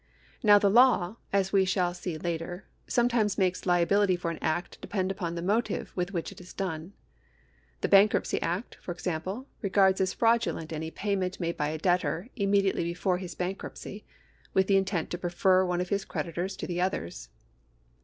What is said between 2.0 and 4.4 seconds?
later, sometimes makes liabiUty for an